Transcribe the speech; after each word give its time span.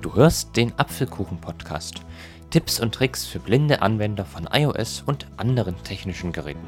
Du 0.00 0.14
hörst 0.14 0.56
den 0.56 0.78
Apfelkuchen-Podcast. 0.78 2.02
Tipps 2.50 2.78
und 2.78 2.94
Tricks 2.94 3.26
für 3.26 3.40
blinde 3.40 3.82
Anwender 3.82 4.24
von 4.24 4.48
iOS 4.52 5.02
und 5.04 5.26
anderen 5.36 5.82
technischen 5.82 6.30
Geräten. 6.30 6.66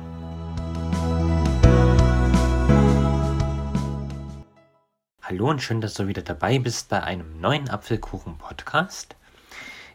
Hallo 5.22 5.50
und 5.50 5.60
schön, 5.60 5.80
dass 5.80 5.94
du 5.94 6.06
wieder 6.08 6.22
dabei 6.22 6.58
bist 6.58 6.88
bei 6.88 7.02
einem 7.02 7.40
neuen 7.40 7.68
Apfelkuchen-Podcast. 7.68 9.16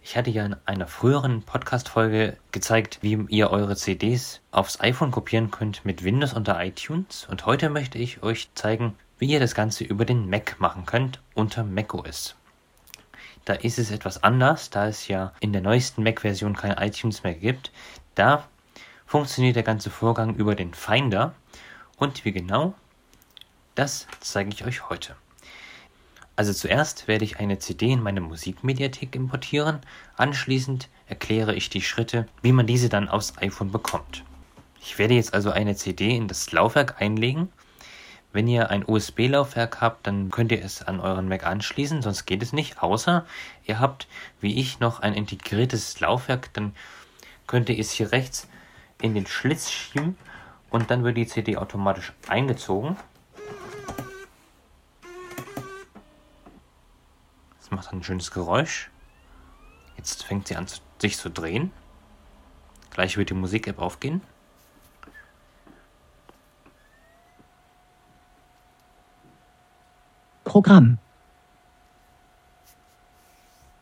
Ich 0.04 0.18
hatte 0.18 0.32
ja 0.32 0.46
in 0.46 0.56
einer 0.66 0.88
früheren 0.88 1.44
Podcast-Folge 1.44 2.36
gezeigt, 2.52 2.98
wie 3.02 3.24
ihr 3.30 3.52
eure 3.52 3.76
CDs 3.76 4.42
aufs 4.50 4.80
iPhone 4.82 5.12
kopieren 5.12 5.52
könnt 5.52 5.86
mit 5.86 6.04
Windows 6.04 6.34
unter 6.34 6.62
iTunes. 6.62 7.28
Und 7.30 7.46
heute 7.46 7.70
möchte 7.70 8.00
ich 8.00 8.24
euch 8.24 8.50
zeigen, 8.56 8.96
wie 9.20 9.28
ihr 9.28 9.40
das 9.40 9.54
Ganze 9.54 9.84
über 9.84 10.04
den 10.04 10.28
Mac 10.28 10.60
machen 10.60 10.88
könnt 10.88 11.22
unter 11.36 11.64
macOS. 11.64 12.36
Da 13.46 13.54
ist 13.54 13.78
es 13.78 13.92
etwas 13.92 14.24
anders, 14.24 14.72
da 14.72 14.88
es 14.88 15.08
ja 15.08 15.34
in 15.40 15.54
der 15.54 15.62
neuesten 15.62 16.02
Mac-Version 16.02 16.56
kein 16.56 16.78
iTunes 16.78 17.24
mehr 17.24 17.36
gibt. 17.36 17.72
Da 18.16 18.48
funktioniert 19.06 19.56
der 19.56 19.64
ganze 19.64 19.92
Vorgang 19.92 20.36
über 20.36 20.56
den 20.56 20.74
Finder. 20.74 21.36
Und 21.98 22.26
wie 22.26 22.32
genau, 22.32 22.74
das 23.76 24.08
zeige 24.20 24.50
ich 24.50 24.66
euch 24.66 24.90
heute. 24.90 25.16
Also 26.42 26.54
zuerst 26.54 27.08
werde 27.08 27.24
ich 27.24 27.40
eine 27.40 27.60
CD 27.60 27.92
in 27.92 28.02
meine 28.02 28.20
Musikmediathek 28.20 29.16
importieren. 29.16 29.80
Anschließend 30.18 30.90
erkläre 31.06 31.54
ich 31.54 31.70
die 31.70 31.84
Schritte, 31.84 32.26
wie 32.42 32.52
man 32.52 32.66
diese 32.66 32.90
dann 32.90 33.10
aufs 33.10 33.38
iPhone 33.38 33.72
bekommt. 33.72 34.24
Ich 34.82 34.98
werde 34.98 35.14
jetzt 35.14 35.36
also 35.36 35.52
eine 35.52 35.76
CD 35.76 36.18
in 36.18 36.28
das 36.28 36.52
Laufwerk 36.52 37.00
einlegen 37.00 37.50
wenn 38.34 38.48
ihr 38.48 38.72
ein 38.72 38.86
USB-Laufwerk 38.88 39.82
habt, 39.82 40.08
dann 40.08 40.32
könnt 40.32 40.52
ihr 40.52 40.64
es 40.64 40.82
an 40.82 41.00
euren 41.00 41.28
Mac 41.28 41.46
anschließen, 41.46 42.02
sonst 42.02 42.26
geht 42.26 42.42
es 42.42 42.54
nicht. 42.54 42.82
Außer 42.82 43.24
ihr 43.66 43.80
habt, 43.80 44.08
wie 44.40 44.60
ich, 44.60 44.80
noch 44.80 45.00
ein 45.02 45.14
integriertes 45.14 46.00
Laufwerk, 46.00 46.52
dann 46.54 46.74
könnt 47.46 47.70
ihr 47.70 47.78
es 47.78 47.92
hier 47.92 48.12
rechts 48.12 48.48
in 49.00 49.14
den 49.14 49.28
Schlitz 49.28 49.70
schieben 49.70 50.18
und 50.72 50.90
dann 50.90 51.04
wird 51.04 51.18
die 51.18 51.28
CD 51.28 51.58
automatisch 51.58 52.14
eingezogen. 52.28 52.96
Macht 57.82 57.94
ein 57.94 58.04
schönes 58.04 58.30
Geräusch. 58.30 58.92
Jetzt 59.98 60.24
fängt 60.24 60.48
sie 60.48 60.56
an 60.56 60.68
sich 61.00 61.18
zu 61.18 61.32
drehen. 61.32 61.72
Gleich 62.92 63.18
wird 63.18 63.32
die 63.32 63.34
Musik-App 63.34 63.80
aufgehen. 63.80 64.22
Programm. 70.44 71.00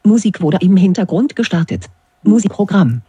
Musik 0.03 0.39
wurde 0.39 0.59
im 0.61 0.77
Hintergrund 0.77 1.35
gestartet. 1.35 1.89
Musikprogramm. 2.23 3.01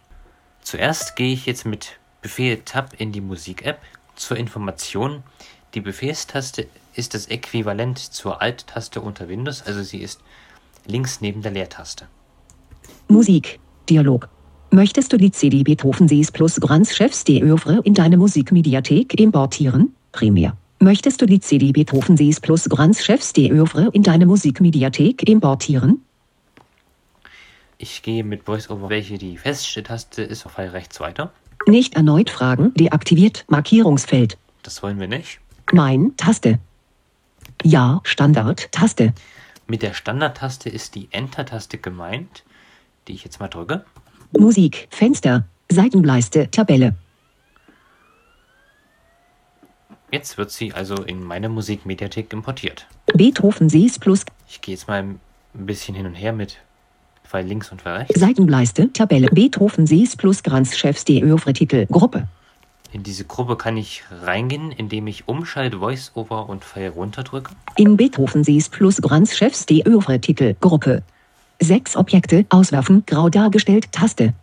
Zuerst 0.61 1.15
gehe 1.15 1.31
ich 1.31 1.45
jetzt 1.45 1.65
mit 1.65 1.99
Befehl 2.21 2.57
Tab 2.63 2.99
in 2.99 3.13
die 3.13 3.21
Musik-App. 3.21 3.79
Zur 4.15 4.35
Information, 4.35 5.23
die 5.73 5.79
Befehlstaste 5.79 6.67
ist 6.95 7.13
das 7.13 7.27
Äquivalent 7.27 7.97
zur 7.97 8.41
Alt-Taste 8.41 8.99
unter 8.99 9.29
Windows, 9.29 9.63
also 9.63 9.83
sie 9.83 9.99
ist 9.99 10.19
links 10.85 11.21
neben 11.21 11.41
der 11.41 11.51
Leertaste. 11.51 12.07
Musik. 13.07 13.59
Dialog. 13.89 14.29
Möchtest 14.69 15.11
du 15.11 15.17
die 15.17 15.31
CD 15.31 15.63
Beethoven 15.63 16.07
Sees 16.07 16.31
plus 16.31 16.59
Grands 16.59 16.95
Chefs 16.95 17.25
de 17.25 17.43
Oeuvre 17.43 17.81
in 17.83 17.93
deine 17.93 18.15
Musikmediathek 18.17 19.19
importieren? 19.19 19.93
Primär. 20.13 20.55
Möchtest 20.79 21.21
du 21.21 21.25
die 21.25 21.39
CD 21.39 21.73
Beethoven 21.73 22.15
Sees 22.15 22.39
plus 22.39 22.69
Grands 22.69 23.03
Chefs 23.03 23.33
de 23.33 23.51
Oeuvre 23.51 23.89
in 23.91 24.01
deine 24.01 24.25
Musikmediathek 24.25 25.27
importieren? 25.27 26.01
Ich 27.77 28.01
gehe 28.01 28.23
mit 28.23 28.47
VoiceOver, 28.47 28.89
welche 28.89 29.17
die 29.17 29.37
feste 29.37 29.83
Taste 29.83 30.21
ist, 30.21 30.45
auf 30.45 30.53
Pfeil 30.53 30.69
rechts 30.69 30.99
weiter. 30.99 31.31
Nicht 31.67 31.95
erneut 31.95 32.29
fragen, 32.29 32.73
deaktiviert, 32.75 33.45
Markierungsfeld. 33.49 34.37
Das 34.63 34.81
wollen 34.81 34.99
wir 34.99 35.07
nicht. 35.07 35.39
Nein, 35.71 36.13
Taste. 36.15 36.59
Ja, 37.63 37.99
Standard, 38.03 38.71
Taste. 38.71 39.13
Mit 39.71 39.83
der 39.83 39.93
Standard-Taste 39.93 40.67
ist 40.67 40.95
die 40.95 41.07
Enter-Taste 41.11 41.77
gemeint, 41.77 42.43
die 43.07 43.13
ich 43.13 43.23
jetzt 43.23 43.39
mal 43.39 43.47
drücke. 43.47 43.85
Musik, 44.37 44.89
Fenster, 44.91 45.45
Seitenleiste, 45.69 46.51
Tabelle. 46.51 46.93
Jetzt 50.11 50.37
wird 50.37 50.51
sie 50.51 50.73
also 50.73 50.95
in 50.95 51.23
meine 51.23 51.47
Musikmediathek 51.47 52.33
importiert. 52.33 52.85
Beethoven 53.13 53.69
Sees 53.69 53.97
plus. 53.97 54.25
Ich 54.49 54.59
gehe 54.59 54.75
jetzt 54.75 54.89
mal 54.89 55.03
ein 55.03 55.21
bisschen 55.53 55.95
hin 55.95 56.05
und 56.05 56.15
her 56.15 56.33
mit 56.33 56.57
Pfeil 57.23 57.47
links 57.47 57.71
und 57.71 57.81
Pfeil 57.81 57.99
rechts. 57.99 58.19
Seitenleiste, 58.19 58.91
Tabelle, 58.91 59.27
Beethoven 59.27 59.87
Sees 59.87 60.17
plus 60.17 60.43
Grands 60.43 60.77
Chefs 60.77 61.05
de 61.05 61.23
Oeuvre 61.23 61.53
Titel, 61.53 61.85
Gruppe. 61.85 62.27
In 62.93 63.03
diese 63.03 63.23
Gruppe 63.23 63.55
kann 63.55 63.77
ich 63.77 64.03
reingehen, 64.11 64.71
indem 64.71 65.07
ich 65.07 65.27
Umschalt, 65.27 65.75
Voice-Over 65.75 66.49
und 66.49 66.65
Pfeil 66.65 66.89
runter 66.89 67.23
drücke. 67.23 67.53
In 67.77 67.95
Beethoven 67.95 68.43
Sees 68.43 68.67
plus 68.67 69.01
Grands 69.01 69.37
Chefs 69.37 69.65
de 69.65 69.87
Oeuvre 69.87 70.19
Titel, 70.19 70.55
Gruppe. 70.59 71.01
Sechs 71.59 71.95
Objekte, 71.95 72.45
auswerfen, 72.49 73.03
grau 73.05 73.29
dargestellt, 73.29 73.91
Taste. 73.93 74.33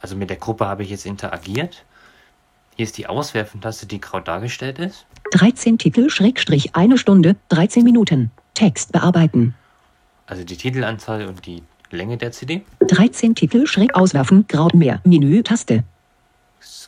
Also 0.00 0.14
mit 0.14 0.30
der 0.30 0.36
Gruppe 0.36 0.66
habe 0.66 0.84
ich 0.84 0.90
jetzt 0.90 1.06
interagiert. 1.06 1.84
Hier 2.76 2.84
ist 2.84 2.96
die 2.96 3.06
Auswerfen-Taste, 3.06 3.86
die 3.86 4.00
grau 4.00 4.20
dargestellt 4.20 4.78
ist. 4.78 5.06
13 5.32 5.78
Titel, 5.78 6.10
Schrägstrich, 6.10 6.76
eine 6.76 6.98
Stunde, 6.98 7.36
13 7.48 7.82
Minuten. 7.82 8.30
Text 8.54 8.92
bearbeiten. 8.92 9.54
Also 10.26 10.44
die 10.44 10.56
Titelanzahl 10.56 11.26
und 11.26 11.44
die 11.46 11.62
Länge 11.90 12.18
der 12.18 12.30
CD. 12.30 12.62
13 12.86 13.34
Titel, 13.34 13.66
Schräg 13.66 13.96
auswerfen, 13.96 14.46
grau 14.46 14.68
mehr, 14.74 15.00
Menü, 15.04 15.42
Taste. 15.42 15.82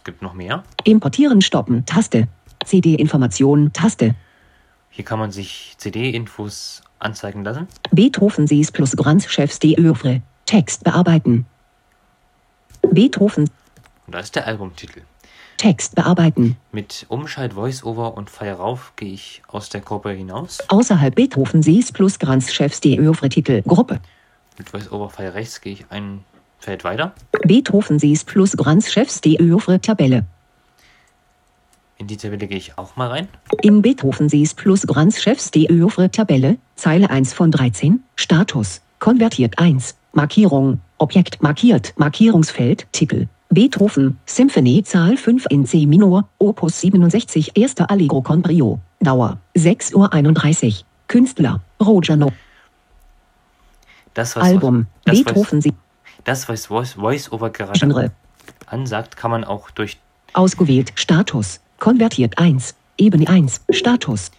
Gibt 0.06 0.22
noch 0.22 0.34
mehr. 0.34 0.62
Importieren, 0.84 1.42
stoppen, 1.42 1.84
Taste. 1.84 2.28
CD-Information, 2.64 3.72
Taste. 3.72 4.14
Hier 4.88 5.04
kann 5.04 5.18
man 5.18 5.32
sich 5.32 5.74
CD-Infos 5.78 6.82
anzeigen 7.00 7.42
lassen. 7.42 7.66
Beethoven 7.90 8.46
Sees 8.46 8.70
plus 8.70 8.96
Grands 8.96 9.26
Chefs 9.28 9.58
de 9.58 9.76
Oeuvre. 9.80 10.22
Text 10.44 10.84
bearbeiten. 10.84 11.44
Beethoven. 12.82 13.50
Und 14.06 14.14
da 14.14 14.20
ist 14.20 14.36
der 14.36 14.46
Albumtitel. 14.46 15.02
Text 15.56 15.96
bearbeiten. 15.96 16.56
Mit 16.70 17.06
Umschalt, 17.08 17.54
Voice-Over 17.54 18.16
und 18.16 18.30
Pfeil 18.30 18.52
rauf 18.52 18.92
gehe 18.94 19.12
ich 19.12 19.42
aus 19.48 19.70
der 19.70 19.80
Gruppe 19.80 20.12
hinaus. 20.12 20.60
Außerhalb 20.68 21.16
Beethoven 21.16 21.64
Sees 21.64 21.90
plus 21.90 22.20
Grands 22.20 22.54
Chefs 22.54 22.80
de 22.80 23.00
Oeuvre 23.00 23.28
Titel 23.28 23.62
Gruppe. 23.62 23.98
Mit 24.56 24.70
Voice-Over, 24.70 25.10
Pfeil 25.10 25.30
rechts 25.30 25.60
gehe 25.60 25.72
ich 25.72 25.86
ein 25.90 26.24
Feld 26.66 26.82
weiter. 26.82 27.12
Beethoven 27.46 28.00
Sees 28.00 28.24
plus 28.24 28.56
Grands 28.56 28.90
Chefs 28.90 29.20
de 29.20 29.40
Oeuvre 29.40 29.80
Tabelle. 29.80 30.24
In 31.96 32.08
die 32.08 32.16
Tabelle 32.16 32.48
gehe 32.48 32.58
ich 32.58 32.76
auch 32.76 32.96
mal 32.96 33.06
rein. 33.06 33.28
In 33.62 33.82
Beethoven 33.82 34.28
Sees 34.28 34.52
plus 34.52 34.84
Grands 34.84 35.22
Chefs 35.22 35.52
de 35.52 35.70
Oeuvre 35.70 36.10
Tabelle, 36.10 36.58
Zeile 36.74 37.08
1 37.08 37.34
von 37.34 37.52
13, 37.52 38.02
Status, 38.16 38.80
konvertiert 38.98 39.60
1, 39.60 39.94
Markierung, 40.12 40.80
Objekt 40.98 41.40
markiert, 41.40 41.94
Markierungsfeld, 41.98 42.88
Titel, 42.90 43.28
Beethoven, 43.50 44.18
Symphonie 44.26 44.82
Zahl 44.82 45.16
5 45.16 45.46
in 45.50 45.66
C 45.66 45.86
Minor, 45.86 46.28
Opus 46.38 46.80
67, 46.80 47.52
erster 47.54 47.88
Allegro 47.92 48.22
con 48.22 48.42
Brio, 48.42 48.80
Dauer 48.98 49.38
6.31 49.56 50.66
Uhr, 50.66 50.84
Künstler, 51.06 51.60
Roger 51.80 52.16
No. 52.16 52.32
Das, 54.14 54.34
was, 54.34 54.42
Album, 54.42 54.86
das, 55.04 55.14
Beethoven 55.14 55.60
Sie, 55.60 55.72
das, 56.26 56.48
was 56.48 56.66
Voice- 56.66 56.94
Voice-Over 56.94 57.50
gerade 57.50 57.78
Genre, 57.78 58.10
ansagt, 58.66 59.16
kann 59.16 59.30
man 59.30 59.44
auch 59.44 59.70
durch. 59.70 59.96
ausgewählt, 60.34 60.92
Status, 60.96 61.60
konvertiert. 61.78 62.38
1, 62.38 62.74
Ebene 62.98 63.26
1, 63.28 63.62
Status, 63.70 64.30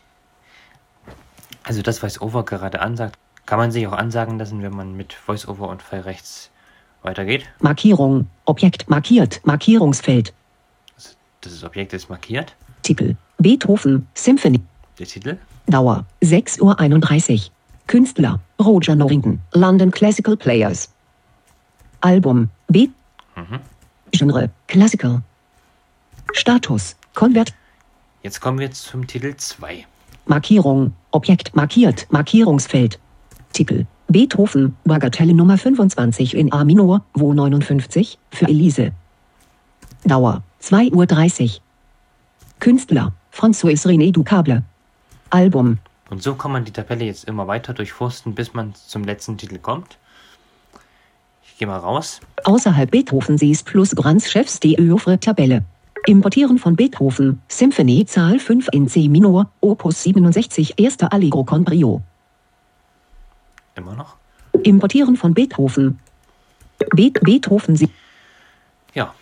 Also 1.63 1.81
das, 1.81 2.01
was 2.03 2.21
Over 2.21 2.43
gerade 2.45 2.79
ansagt, 2.81 3.17
kann 3.45 3.57
man 3.59 3.71
sich 3.71 3.87
auch 3.87 3.93
ansagen 3.93 4.37
lassen, 4.39 4.61
wenn 4.61 4.75
man 4.75 4.95
mit 4.95 5.13
Voice-Over 5.13 5.69
und 5.69 5.81
Pfeil 5.81 6.01
rechts 6.01 6.49
weitergeht. 7.01 7.45
Markierung, 7.59 8.27
Objekt 8.45 8.89
markiert, 8.89 9.41
Markierungsfeld, 9.45 10.33
Das 11.41 11.63
Objekt 11.63 11.93
ist 11.93 12.09
markiert. 12.09 12.55
Titel, 12.83 13.15
Beethoven, 13.37 14.07
Symphonie, 14.13 14.61
Der 14.99 15.05
Titel. 15.07 15.37
Dauer. 15.67 16.05
6.31 16.23 17.33
Uhr. 17.33 17.51
Künstler. 17.87 18.39
Roger 18.59 18.95
Norrington, 18.95 19.39
London 19.53 19.91
Classical 19.91 20.35
Players. 20.35 20.89
Album 22.01 22.49
B. 22.67 22.89
Mhm. 23.35 23.59
Genre 24.11 24.49
Classical. 24.67 25.21
Status 26.33 26.95
Konvert. 27.13 27.53
Jetzt 28.23 28.41
kommen 28.41 28.59
wir 28.59 28.71
zum 28.71 29.07
Titel 29.07 29.35
2. 29.35 29.85
Markierung 30.25 30.93
Objekt 31.11 31.55
markiert 31.55 32.07
Markierungsfeld. 32.11 32.99
Titel 33.53 33.85
Beethoven 34.07 34.75
Bagatelle 34.83 35.33
Nummer 35.33 35.57
25 35.57 36.35
in 36.35 36.51
A 36.51 36.63
Minor, 36.63 37.01
Wo 37.13 37.33
59 37.33 38.17
für 38.31 38.47
Elise. 38.47 38.91
Dauer 40.03 40.43
2.30 40.61 41.43
Uhr. 41.43 41.61
Künstler 42.59 43.13
François 43.33 43.75
René 43.85 44.11
Ducable. 44.11 44.63
Album. 45.29 45.77
Und 46.09 46.23
so 46.23 46.35
kann 46.35 46.51
man 46.51 46.65
die 46.65 46.71
Tabelle 46.71 47.05
jetzt 47.05 47.25
immer 47.25 47.47
weiter 47.47 47.73
durchforsten, 47.73 48.33
bis 48.33 48.53
man 48.53 48.73
zum 48.75 49.03
letzten 49.03 49.37
Titel 49.37 49.57
kommt. 49.57 49.97
Ich 51.57 51.59
gehe 51.59 51.67
mal 51.67 51.79
raus. 51.79 52.19
Außerhalb 52.43 52.91
Beethoven 52.91 53.39
Sis 53.39 53.63
plus 53.63 53.95
Grands 53.95 54.29
Chefs 54.29 54.59
die 54.59 54.77
Övre 54.79 55.19
Tabelle. 55.19 55.63
Importieren 56.05 56.59
von 56.59 56.75
Beethoven, 56.75 57.41
Symphonie 57.47 58.05
Zahl 58.05 58.37
5 58.37 58.67
in 58.73 58.87
C 58.87 59.09
Minor, 59.09 59.49
Opus 59.59 60.03
67, 60.03 60.75
erster 60.77 61.11
Allegro 61.11 61.43
con 61.43 61.63
Brio. 61.63 62.03
Immer 63.73 63.95
noch. 63.95 64.17
Importieren 64.61 65.15
von 65.15 65.33
Beethoven. 65.33 65.97
Be 66.95 67.09
Beethoven 67.09 67.75
Sie. 67.75 67.89
Ja, 68.93 69.15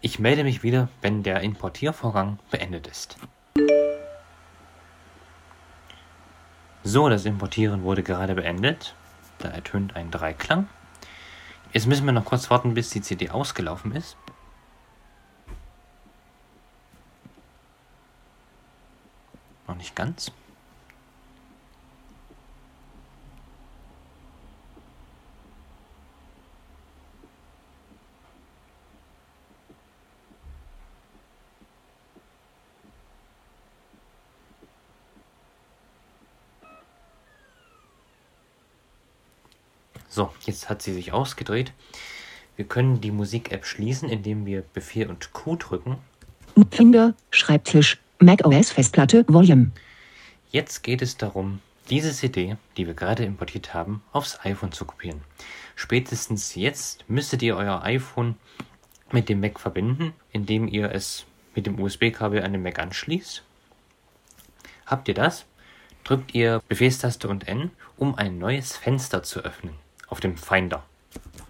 ich 0.00 0.18
melde 0.18 0.42
mich 0.42 0.64
wieder, 0.64 0.88
wenn 1.02 1.22
der 1.22 1.42
Importiervorgang 1.42 2.40
beendet 2.50 2.88
ist. 2.88 3.16
So, 6.82 7.08
das 7.08 7.24
Importieren 7.26 7.84
wurde 7.84 8.02
gerade 8.02 8.34
beendet. 8.34 8.96
Da 9.38 9.50
ertönt 9.50 9.94
ein 9.94 10.10
Dreiklang. 10.10 10.66
Jetzt 11.72 11.86
müssen 11.86 12.06
wir 12.06 12.12
noch 12.12 12.24
kurz 12.24 12.50
warten, 12.50 12.74
bis 12.74 12.90
die 12.90 13.02
CD 13.02 13.30
ausgelaufen 13.30 13.92
ist. 13.92 14.16
Noch 19.68 19.76
nicht 19.76 19.94
ganz. 19.94 20.32
So, 40.16 40.30
jetzt 40.46 40.70
hat 40.70 40.80
sie 40.80 40.94
sich 40.94 41.12
ausgedreht. 41.12 41.74
Wir 42.56 42.64
können 42.64 43.02
die 43.02 43.10
Musik-App 43.10 43.66
schließen, 43.66 44.08
indem 44.08 44.46
wir 44.46 44.62
Befehl 44.62 45.10
und 45.10 45.34
Q 45.34 45.56
drücken. 45.56 45.98
Finger, 46.70 47.12
Schreibtisch, 47.30 47.98
macOS 48.18 48.70
Festplatte, 48.70 49.26
Volume. 49.28 49.72
Jetzt 50.50 50.82
geht 50.82 51.02
es 51.02 51.18
darum, 51.18 51.60
diese 51.90 52.14
CD, 52.14 52.56
die 52.78 52.86
wir 52.86 52.94
gerade 52.94 53.24
importiert 53.26 53.74
haben, 53.74 54.02
aufs 54.10 54.40
iPhone 54.42 54.72
zu 54.72 54.86
kopieren. 54.86 55.20
Spätestens 55.74 56.54
jetzt 56.54 57.04
müsstet 57.10 57.42
ihr 57.42 57.54
euer 57.54 57.82
iPhone 57.82 58.36
mit 59.12 59.28
dem 59.28 59.40
Mac 59.40 59.60
verbinden, 59.60 60.14
indem 60.32 60.66
ihr 60.66 60.92
es 60.92 61.26
mit 61.54 61.66
dem 61.66 61.78
USB-Kabel 61.78 62.42
an 62.42 62.52
den 62.52 62.62
Mac 62.62 62.78
anschließt. 62.78 63.42
Habt 64.86 65.08
ihr 65.08 65.14
das? 65.14 65.44
Drückt 66.04 66.34
ihr 66.34 66.62
Befehlstaste 66.68 67.28
und 67.28 67.46
N, 67.46 67.70
um 67.98 68.14
ein 68.14 68.38
neues 68.38 68.78
Fenster 68.78 69.22
zu 69.22 69.40
öffnen 69.40 69.74
auf 70.08 70.20
dem 70.20 70.36
Finder. 70.36 70.82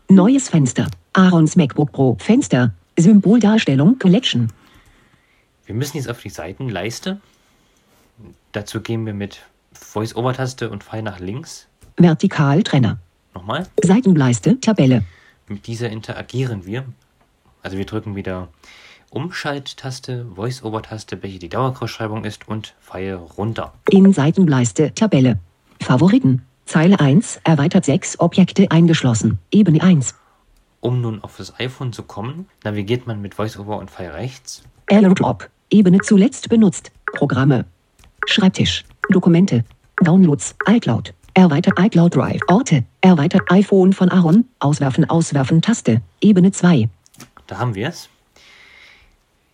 Neues 0.09 0.49
Fenster. 0.49 0.87
Aarons 1.13 1.57
MacBook 1.57 1.93
Pro 1.93 2.17
Fenster. 2.21 2.73
Symboldarstellung 2.99 3.99
Collection. 3.99 4.53
Wir 5.67 5.75
müssen 5.75 5.97
jetzt 5.97 6.09
auf 6.09 6.21
die 6.21 6.31
Seitenleiste. 6.31 7.21
Dazu 8.53 8.81
gehen 8.81 9.05
wir 9.05 9.15
mit 9.15 9.43
Voice-Over-Taste 9.73 10.71
und 10.71 10.85
Pfeil 10.85 11.03
nach 11.03 11.19
links. 11.19 11.67
Vertikaltrenner. 11.97 12.99
Nochmal. 13.35 13.67
Seitenleiste 13.83 14.61
Tabelle. 14.61 15.05
Mit 15.49 15.67
dieser 15.67 15.91
interagieren 15.91 16.65
wir. 16.67 16.85
Also 17.63 17.77
wir 17.77 17.85
drücken 17.85 18.17
wieder 18.17 18.49
Umschalttaste, 19.11 20.27
Voice-Over-Taste, 20.35 21.23
welche 21.23 21.39
die 21.39 21.49
Dauerkreuzschreibung 21.49 22.25
ist 22.25 22.49
und 22.49 22.75
Pfeil 22.81 23.15
runter. 23.15 23.73
In 23.91 24.13
Seitenleiste 24.13 24.95
Tabelle. 24.95 25.39
Favoriten. 25.81 26.43
Zeile 26.67 26.99
1, 26.99 27.41
erweitert 27.45 27.85
6 27.85 28.19
Objekte 28.19 28.71
eingeschlossen. 28.73 29.39
Ebene 29.53 29.81
1. 29.81 30.17
Um 30.81 31.01
nun 31.01 31.23
auf 31.23 31.37
das 31.37 31.59
iPhone 31.61 31.93
zu 31.93 32.03
kommen, 32.03 32.49
navigiert 32.65 33.07
man 33.07 33.23
mit 33.23 33.39
VoiceOver 33.39 33.79
und 33.79 33.89
Pfeil 33.89 34.11
rechts. 34.11 34.65
AirDrop. 34.89 35.49
Ebene 35.71 36.01
zuletzt 36.01 36.49
benutzt. 36.49 36.91
Programme. 37.13 37.67
Schreibtisch. 38.27 38.85
Dokumente. 39.11 39.65
Downloads. 40.03 40.57
iCloud. 40.69 41.15
Erweitert 41.35 41.79
iCloud 41.79 42.17
Drive. 42.17 42.41
Orte. 42.49 42.85
Erweitert 43.01 43.43
iPhone 43.51 43.93
von 43.93 44.11
Aaron. 44.11 44.45
Auswerfen, 44.59 45.09
auswerfen, 45.09 45.63
Taste. 45.63 46.03
Ebene 46.21 46.51
2. 46.51 46.89
Da 47.47 47.59
haben 47.59 47.77
wir 47.77 47.89
es. 47.89 48.09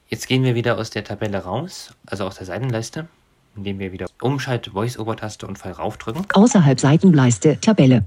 Jetzt 0.08 0.28
gehen 0.28 0.44
wir 0.44 0.54
wieder 0.54 0.78
aus 0.78 0.90
der 0.90 1.04
Tabelle 1.04 1.38
raus, 1.38 1.94
also 2.06 2.24
aus 2.24 2.36
der 2.36 2.46
Seitenleiste, 2.46 3.08
indem 3.56 3.78
wir 3.78 3.92
wieder 3.92 4.06
Umschalt, 4.20 4.70
Voice-Over-Taste 4.72 5.46
und 5.46 5.58
Pfeil 5.58 5.72
raufdrücken. 5.72 6.26
Außerhalb 6.32 6.80
Seitenleiste 6.80 7.58
Tabelle. 7.60 8.04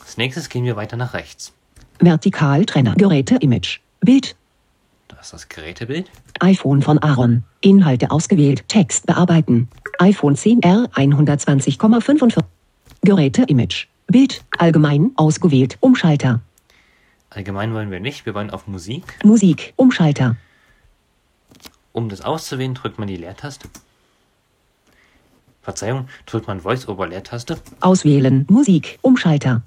Als 0.00 0.16
nächstes 0.16 0.48
gehen 0.48 0.64
wir 0.64 0.76
weiter 0.76 0.96
nach 0.96 1.14
rechts. 1.14 1.52
Vertikaltrenner. 1.98 2.94
Geräte 2.94 3.36
Image. 3.36 3.80
Bild. 4.00 4.36
Da 5.08 5.18
ist 5.20 5.32
das 5.32 5.48
Gerätebild. 5.48 6.10
iPhone 6.40 6.82
von 6.82 6.98
Aaron. 6.98 7.44
Inhalte 7.60 8.10
ausgewählt. 8.10 8.68
Text 8.68 9.06
bearbeiten. 9.06 9.68
iPhone 9.98 10.36
10R 10.36 10.90
120,45. 10.90 12.42
Geräte 13.02 13.42
Image. 13.44 13.86
Bild. 14.08 14.44
Allgemein 14.58 15.12
ausgewählt. 15.16 15.78
Umschalter. 15.80 16.40
Allgemein 17.30 17.74
wollen 17.74 17.90
wir 17.90 18.00
nicht, 18.00 18.24
wir 18.24 18.34
wollen 18.34 18.50
auf 18.50 18.66
Musik. 18.66 19.18
Musik. 19.22 19.74
Umschalter. 19.76 20.36
Um 21.92 22.08
das 22.08 22.20
auszuwählen, 22.20 22.74
drückt 22.74 22.98
man 22.98 23.08
die 23.08 23.16
Leertaste. 23.16 23.68
Verzeihung, 25.66 26.06
drückt 26.26 26.46
man 26.46 26.60
Voice-Over-Leertaste. 26.60 27.58
Auswählen. 27.80 28.46
Musik. 28.48 29.00
Umschalter. 29.02 29.62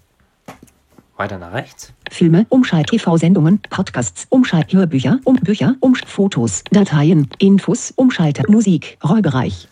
Weiter 1.18 1.38
nach 1.38 1.52
rechts. 1.52 1.92
Filme, 2.10 2.46
Umschalt, 2.48 2.88
TV-Sendungen, 2.88 3.60
Podcasts, 3.70 4.26
Umschalt, 4.30 4.72
Hörbücher, 4.72 5.20
um 5.26 5.36
Bücher, 5.36 5.76
um 5.82 5.96
Fotos, 5.96 6.64
Dateien, 6.72 7.30
Infos, 7.40 7.92
Umschalter, 7.98 8.44
Musik, 8.48 8.98
Rollbereich. 9.04 9.68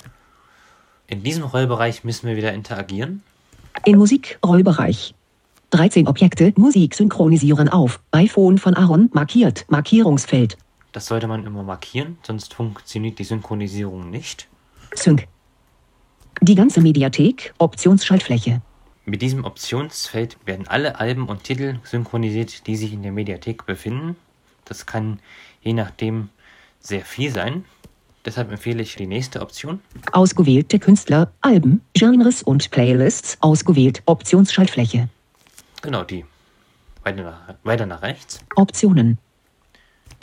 In 1.08 1.24
diesem 1.24 1.46
Rollbereich 1.46 2.04
müssen 2.04 2.28
wir 2.28 2.36
wieder 2.36 2.52
interagieren. 2.52 3.24
In 3.86 3.98
Musik, 3.98 4.38
Rollbereich. 4.46 5.16
13 5.70 6.10
Objekte, 6.10 6.52
Musik 6.58 6.94
synchronisieren 6.94 7.70
auf. 7.70 8.02
iPhone 8.12 8.58
von 8.58 8.74
Aaron, 8.74 9.10
markiert, 9.14 9.64
Markierungsfeld. 9.70 10.58
Das 10.92 11.06
sollte 11.06 11.28
man 11.28 11.46
immer 11.46 11.64
markieren, 11.64 12.18
sonst 12.24 12.54
funktioniert 12.54 13.18
die 13.18 13.24
Synchronisierung 13.24 14.10
nicht. 14.10 14.50
Sync. 14.94 15.26
Die 16.42 16.56
ganze 16.56 16.82
Mediathek, 16.82 17.54
Optionsschaltfläche. 17.58 18.62
Mit 19.06 19.22
diesem 19.22 19.44
Optionsfeld 19.44 20.38
werden 20.46 20.68
alle 20.68 21.00
Alben 21.00 21.28
und 21.28 21.44
Titel 21.44 21.80
synchronisiert, 21.84 22.68
die 22.68 22.76
sich 22.76 22.94
in 22.94 23.02
der 23.02 23.12
Mediathek 23.12 23.66
befinden. 23.66 24.16
Das 24.66 24.86
kann 24.86 25.20
je 25.62 25.74
nachdem 25.74 26.30
sehr 26.80 27.02
viel 27.02 27.32
sein. 27.32 27.66
Deshalb 28.24 28.52
empfehle 28.52 28.84
ich 28.84 28.96
die 28.96 29.08
nächste 29.08 29.42
Option. 29.42 29.80
Ausgewählte 30.12 30.78
Künstler, 30.78 31.32
Alben, 31.42 31.82
Genres 31.94 32.44
und 32.44 32.70
Playlists, 32.70 33.38
ausgewählt, 33.40 34.04
Optionsschaltfläche. 34.06 35.10
Genau 35.82 36.04
die. 36.04 36.26
Weiter 37.04 37.24
nach, 37.24 37.56
weiter 37.64 37.86
nach 37.86 38.02
rechts. 38.02 38.42
Optionen. 38.56 39.18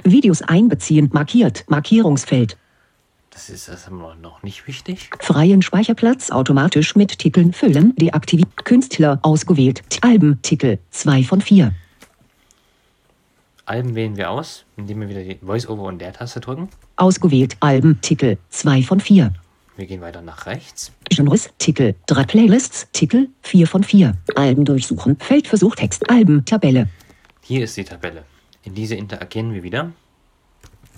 Videos 0.04 0.42
einbeziehen, 0.42 1.08
markiert, 1.12 1.64
Markierungsfeld. 1.68 2.58
Das 3.34 3.50
ist 3.50 3.68
erstmal 3.68 4.16
noch 4.16 4.44
nicht 4.44 4.68
wichtig. 4.68 5.10
Freien 5.18 5.60
Speicherplatz 5.60 6.30
automatisch 6.30 6.94
mit 6.94 7.18
Titeln 7.18 7.52
füllen, 7.52 7.94
deaktiviert. 7.96 8.64
Künstler 8.64 9.18
ausgewählt. 9.22 9.82
Alben, 10.02 10.40
Titel 10.42 10.78
2 10.92 11.24
von 11.24 11.40
4. 11.40 11.74
Alben 13.66 13.96
wählen 13.96 14.16
wir 14.16 14.30
aus, 14.30 14.64
indem 14.76 15.00
wir 15.00 15.08
wieder 15.08 15.24
die 15.24 15.36
Voice-Over 15.44 15.82
und 15.82 15.98
Leertaste 15.98 16.38
drücken. 16.38 16.68
Ausgewählt 16.94 17.56
Alben, 17.58 18.00
Titel 18.02 18.36
2 18.50 18.82
von 18.82 19.00
4. 19.00 19.34
Wir 19.76 19.86
gehen 19.86 20.00
weiter 20.00 20.22
nach 20.22 20.46
rechts. 20.46 20.92
Genres, 21.10 21.50
Titel 21.58 21.96
3 22.06 22.24
Playlists, 22.24 22.86
Titel 22.92 23.30
4 23.42 23.66
von 23.66 23.82
4. 23.82 24.16
Alben 24.36 24.64
durchsuchen, 24.64 25.16
Feldversuch, 25.18 25.74
Text, 25.74 26.08
Alben, 26.08 26.44
Tabelle. 26.44 26.88
Hier 27.42 27.64
ist 27.64 27.76
die 27.76 27.84
Tabelle. 27.84 28.22
In 28.62 28.76
diese 28.76 28.94
interagieren 28.94 29.52
wir 29.52 29.64
wieder. 29.64 29.90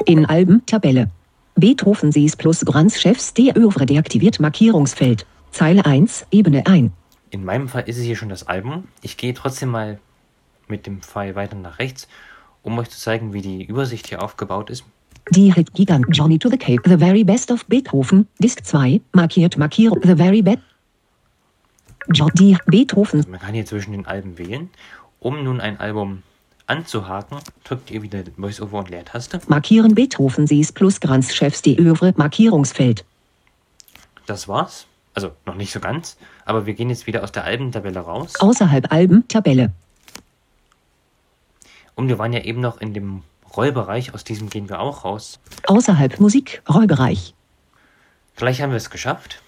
In 0.05 0.26
Alben, 0.26 0.66
Tabelle. 0.66 1.11
Beethoven 1.58 2.12
Sis 2.12 2.36
plus 2.36 2.66
Grands 2.66 3.00
Chefs 3.00 3.32
der 3.32 3.56
Övre 3.56 3.86
deaktiviert 3.86 4.40
Markierungsfeld. 4.40 5.26
Zeile 5.52 5.86
1, 5.86 6.26
Ebene 6.30 6.66
1. 6.66 6.92
In 7.30 7.44
meinem 7.46 7.68
Fall 7.68 7.84
ist 7.88 7.96
es 7.96 8.02
hier 8.02 8.14
schon 8.14 8.28
das 8.28 8.46
Album. 8.46 8.88
Ich 9.00 9.16
gehe 9.16 9.32
trotzdem 9.32 9.70
mal 9.70 9.98
mit 10.68 10.86
dem 10.86 11.00
Pfeil 11.00 11.34
weiter 11.34 11.56
nach 11.56 11.78
rechts, 11.78 12.08
um 12.62 12.78
euch 12.78 12.90
zu 12.90 12.98
zeigen, 12.98 13.32
wie 13.32 13.40
die 13.40 13.64
Übersicht 13.64 14.06
hier 14.06 14.22
aufgebaut 14.22 14.68
ist. 14.68 14.84
Die 15.30 15.50
Hit 15.50 15.72
Gigant 15.72 16.06
Johnny 16.10 16.38
to 16.38 16.50
the 16.50 16.58
Cape 16.58 16.82
The 16.84 16.98
Very 16.98 17.25
Best 17.25 17.50
of 17.50 17.64
Beethoven, 17.64 18.28
Disc 18.38 18.62
2, 18.62 19.00
markiert 19.12 19.56
Markierung 19.56 20.00
The 20.02 20.14
Very 20.14 20.42
Best. 20.42 20.58
Die 22.34 22.56
Beethoven. 22.66 23.25
Man 23.30 23.40
kann 23.40 23.54
hier 23.54 23.64
zwischen 23.64 23.92
den 23.92 24.06
Alben 24.06 24.36
wählen. 24.36 24.68
Um 25.20 25.42
nun 25.42 25.62
ein 25.62 25.80
Album 25.80 26.22
anzuhaken, 26.66 27.38
drückt 27.64 27.90
ihr 27.90 28.02
wieder 28.02 28.23
Voice-Over 28.37 28.78
und 28.78 28.90
Leertaste. 28.90 29.40
Markieren 29.49 29.94
Beethoven 29.94 30.46
Sis 30.46 30.73
plus 30.73 31.00
Grands 31.00 31.35
Chefs 31.35 31.62
die 31.62 31.78
Övre 31.78 32.12
Markierungsfeld. 32.16 33.04
das 34.26 34.49
war's. 34.49 34.87
Also 35.14 35.32
noch 35.46 35.54
nicht 35.54 35.73
so 35.73 35.80
ganz, 35.80 36.18
aber 36.44 36.66
wir 36.66 36.75
gehen 36.75 36.90
jetzt 36.90 37.06
wieder 37.06 37.23
aus 37.23 37.32
der 37.32 37.44
Albentabelle 37.44 38.00
raus. 38.00 38.35
Außerhalb 38.38 38.92
Albentabelle. 38.92 39.73
Und 41.94 42.08
wir 42.08 42.18
waren 42.18 42.35
ja 42.35 42.40
eben 42.40 42.61
noch 42.61 42.82
in 42.82 42.92
dem 42.92 43.23
Rollbereich, 43.56 44.12
aus 44.12 44.25
diesem 44.25 44.50
gehen 44.50 44.68
wir 44.68 44.78
auch 44.80 45.06
raus. 45.06 45.38
Außerhalb 45.66 46.20
Musik, 46.20 46.62
Rollbereich. 46.68 47.32
Gleich 48.37 48.61
haben 48.61 48.70
wir 48.70 48.76
es 48.76 48.90
geschafft. 48.90 49.40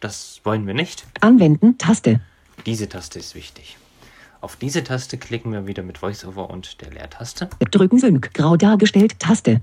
Das 0.00 0.40
wollen 0.42 0.66
wir 0.66 0.74
nicht. 0.74 1.06
Anwenden, 1.20 1.78
Taste. 1.78 2.20
Diese 2.66 2.88
Taste 2.88 3.20
ist 3.20 3.36
wichtig. 3.36 3.76
Auf 4.40 4.56
diese 4.56 4.82
Taste 4.82 5.18
klicken 5.18 5.52
wir 5.52 5.68
wieder 5.68 5.84
mit 5.84 6.02
VoiceOver 6.02 6.50
und 6.50 6.80
der 6.80 6.90
Leertaste. 6.90 7.48
Drücken 7.70 8.00
Sync, 8.00 8.34
grau 8.34 8.56
dargestellt, 8.56 9.20
Taste. 9.20 9.60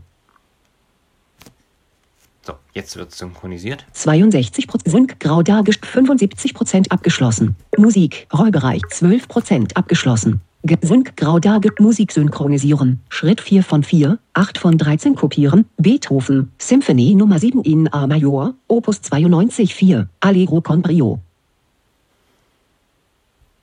So, 2.44 2.54
jetzt 2.74 2.96
wird 2.96 3.14
synchronisiert. 3.14 3.86
62% 3.94 4.90
Sync, 4.90 5.20
grau 5.20 5.44
dargestellt, 5.44 6.08
75% 6.08 6.92
abgeschlossen. 6.92 7.58
Musik, 7.76 8.26
Rollbereich, 8.34 8.84
12% 8.84 9.76
abgeschlossen. 9.76 10.40
Ge- 10.68 10.78
Sync, 10.82 11.16
grau 11.18 11.40
dargestellt, 11.40 11.80
Musik 11.80 12.12
synchronisieren. 12.12 13.00
Schritt 13.10 13.42
4 13.42 13.64
von 13.64 13.84
4, 13.84 14.20
8 14.34 14.58
von 14.58 14.78
13 14.78 15.16
kopieren. 15.16 15.66
Beethoven, 15.78 16.52
Symphonie 16.60 17.16
Nummer 17.16 17.40
7 17.40 17.64
in 17.64 17.92
A 17.94 18.06
Major, 18.06 18.54
Opus 18.68 19.02
92 19.02 19.74
4, 19.74 20.10
Allegro 20.20 20.62
con 20.62 20.82
brio. 20.82 21.20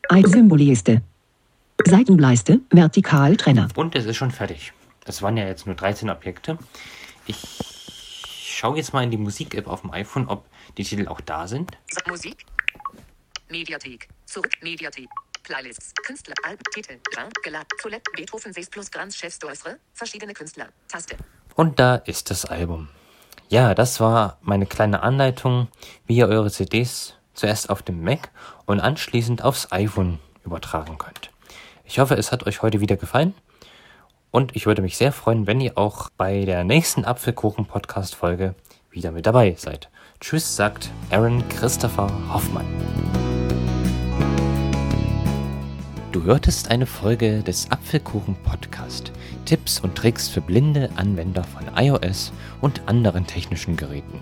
Ein 0.09 0.25
Symboliste. 0.27 1.03
Seitenleiste, 1.85 2.61
Vertikaltrenner. 2.71 3.69
Und 3.75 3.95
es 3.95 4.07
ist 4.07 4.17
schon 4.17 4.31
fertig. 4.31 4.73
Es 5.07 5.21
waren 5.23 5.37
ja 5.37 5.47
jetzt 5.47 5.67
nur 5.67 5.75
13 5.75 6.09
Objekte. 6.11 6.57
Ich 7.27 7.37
schaue 8.57 8.77
jetzt 8.77 8.93
mal 8.93 9.03
in 9.03 9.11
die 9.11 9.17
Musik-App 9.19 9.67
auf 9.67 9.81
dem 9.83 9.91
iPhone, 9.91 10.29
ob 10.29 10.45
die 10.79 10.85
Titel 10.85 11.09
auch 11.09 11.21
da 11.21 11.47
sind. 11.49 11.73
Musik. 12.09 12.45
Mediathek. 13.51 14.09
Zurück. 14.25 14.53
Mediathek. 14.63 15.09
Playlists. 15.45 15.93
Künstler. 16.05 16.35
Alben. 16.43 16.65
Titel. 16.73 16.99
Jean. 17.15 17.29
Geladen. 17.43 17.69
Toilette. 17.81 18.11
Beethoven. 18.17 18.53
Sees 18.53 18.69
plus 18.69 18.91
Granz. 18.91 19.17
Chefs 19.17 19.41
d'Oeuvre. 19.41 19.77
Verschiedene 19.93 20.35
Künstler. 20.35 20.69
Taste. 20.89 21.17
Und 21.55 21.79
da 21.79 21.97
ist 21.97 22.31
das 22.31 22.45
Album. 22.45 22.89
Ja, 23.49 23.75
das 23.75 24.01
war 24.01 24.39
meine 24.43 24.67
kleine 24.67 25.03
Anleitung, 25.03 25.69
wie 26.07 26.17
ihr 26.17 26.29
eure 26.29 26.51
CDs 26.51 27.15
zuerst 27.35 27.71
auf 27.71 27.83
dem 27.83 28.03
Mac 28.03 28.31
und 28.65 28.81
anschließend 28.81 29.43
aufs 29.43 29.71
iPhone 29.71 30.19
übertragen 30.45 30.99
könnt. 30.99 31.31
Ich 31.85 31.99
hoffe, 31.99 32.15
es 32.15 32.33
hat 32.33 32.47
euch 32.47 32.63
heute 32.63 32.81
wieder 32.81 32.97
gefallen 32.97 33.35
und 34.31 34.57
ich 34.57 34.67
würde 34.67 34.83
mich 34.83 34.97
sehr 34.97 35.13
freuen, 35.13 35.47
wenn 35.47 35.61
ihr 35.61 35.77
auch 35.77 36.11
bei 36.17 36.45
der 36.45 36.65
nächsten 36.65 37.05
Apfelkuchen-Podcast-Folge 37.05 38.55
wieder 38.91 39.13
mit 39.13 39.27
dabei 39.27 39.55
seid. 39.59 39.91
Tschüss, 40.21 40.57
sagt 40.57 40.91
Aaron 41.11 41.47
Christopher 41.49 42.11
Hoffmann. 42.33 42.67
Du 46.15 46.23
hörtest 46.23 46.71
eine 46.71 46.87
Folge 46.87 47.43
des 47.43 47.69
Apfelkuchen 47.73 48.37
Podcast. 48.45 49.11
Tipps 49.47 49.81
und 49.81 49.97
Tricks 49.97 50.29
für 50.29 50.41
blinde 50.41 50.89
Anwender 50.95 51.43
von 51.43 51.65
iOS 51.77 52.33
und 52.61 52.83
anderen 52.87 53.27
technischen 53.27 53.77
Geräten. 53.77 54.21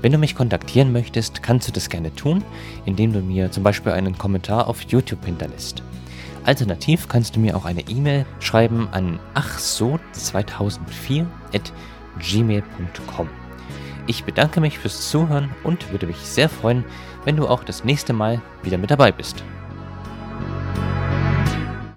Wenn 0.00 0.12
du 0.12 0.16
mich 0.16 0.34
kontaktieren 0.34 0.90
möchtest, 0.90 1.42
kannst 1.42 1.68
du 1.68 1.72
das 1.72 1.90
gerne 1.90 2.14
tun, 2.14 2.42
indem 2.86 3.12
du 3.12 3.20
mir 3.20 3.50
zum 3.50 3.62
Beispiel 3.62 3.92
einen 3.92 4.16
Kommentar 4.16 4.68
auf 4.68 4.80
YouTube 4.84 5.22
hinterlässt. 5.22 5.82
Alternativ 6.44 7.08
kannst 7.08 7.36
du 7.36 7.40
mir 7.40 7.58
auch 7.58 7.66
eine 7.66 7.82
E-Mail 7.82 8.24
schreiben 8.40 8.88
an 8.92 9.20
achso2004 9.34 11.26
at 11.54 11.74
gmail.com. 12.20 13.28
Ich 14.06 14.24
bedanke 14.24 14.62
mich 14.62 14.78
fürs 14.78 15.10
Zuhören 15.10 15.50
und 15.62 15.92
würde 15.92 16.06
mich 16.06 16.16
sehr 16.16 16.48
freuen, 16.48 16.86
wenn 17.26 17.36
du 17.36 17.46
auch 17.46 17.64
das 17.64 17.84
nächste 17.84 18.14
Mal 18.14 18.40
wieder 18.62 18.78
mit 18.78 18.90
dabei 18.90 19.12
bist. 19.12 19.44